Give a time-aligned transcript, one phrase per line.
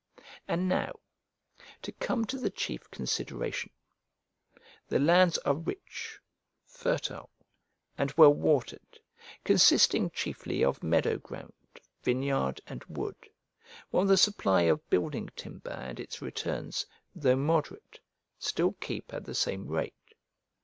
[0.47, 0.93] And now,
[1.83, 3.69] to come to the chief consideration:
[4.87, 6.17] the lands are rich,
[6.65, 7.29] fertile,
[7.99, 8.99] and well watered,
[9.43, 11.53] consisting chiefly of meadow ground,
[12.01, 13.29] vineyard, and wood,
[13.91, 17.99] while the supply of building timber and its returns, though moderate,
[18.39, 20.15] still, keep at the same rate.